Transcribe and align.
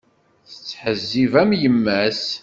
Tettḥezzib 0.49 1.33
am 1.41 1.51
yemma-s. 1.61 2.23